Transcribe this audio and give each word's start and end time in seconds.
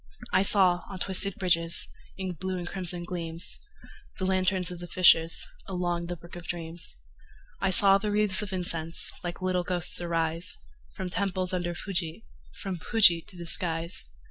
I 0.33 0.41
saw, 0.41 0.83
on 0.89 0.97
twisted 0.97 1.35
bridges, 1.35 1.87
In 2.17 2.31
blue 2.33 2.57
and 2.57 2.67
crimson 2.67 3.03
gleams, 3.03 3.59
The 4.17 4.25
lanterns 4.25 4.71
of 4.71 4.79
the 4.79 4.87
fishers, 4.87 5.45
Along 5.67 6.07
the 6.07 6.15
brook 6.15 6.35
of 6.35 6.47
dreams. 6.47 6.95
I 7.59 7.69
saw 7.69 7.99
the 7.99 8.09
wreathes 8.09 8.41
of 8.41 8.51
incense 8.51 9.11
Like 9.23 9.43
little 9.43 9.63
ghosts 9.63 10.01
arise, 10.01 10.57
From 10.95 11.11
temples 11.11 11.53
under 11.53 11.75
Fuji, 11.75 12.25
From 12.55 12.79
Fuji 12.79 13.21
to 13.27 13.37
the 13.37 13.45
skies. 13.45 14.05